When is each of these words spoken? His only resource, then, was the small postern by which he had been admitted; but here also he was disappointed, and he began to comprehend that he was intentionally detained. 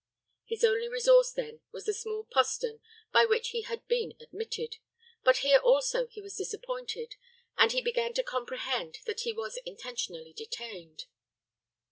His 0.45 0.63
only 0.63 0.87
resource, 0.87 1.31
then, 1.31 1.61
was 1.71 1.85
the 1.85 1.93
small 1.93 2.23
postern 2.23 2.81
by 3.13 3.23
which 3.25 3.49
he 3.49 3.61
had 3.61 3.87
been 3.87 4.15
admitted; 4.19 4.77
but 5.23 5.37
here 5.45 5.59
also 5.59 6.07
he 6.07 6.19
was 6.23 6.35
disappointed, 6.35 7.17
and 7.55 7.71
he 7.71 7.81
began 7.81 8.15
to 8.15 8.23
comprehend 8.23 8.97
that 9.05 9.19
he 9.19 9.31
was 9.31 9.59
intentionally 9.63 10.33
detained. 10.33 11.05